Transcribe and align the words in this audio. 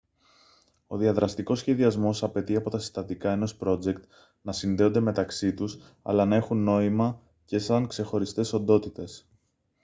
ο 0.87 0.97
διαδραστικός 0.97 1.59
σχεδιασμός 1.59 2.23
απαιτεί 2.23 2.55
από 2.55 2.69
τα 2.69 2.79
συστατικά 2.79 3.31
ενός 3.31 3.55
πρότζεκτ 3.55 4.03
να 4.41 4.51
συνδέονται 4.51 4.99
μεταξύ 4.99 5.53
τους 5.53 5.77
αλλά 6.01 6.25
να 6.25 6.35
έχουν 6.35 6.63
νόημα 6.63 7.21
και 7.45 7.59
σαν 7.59 7.87
ξεχωριστές 7.87 8.53
οντότητες 8.53 9.27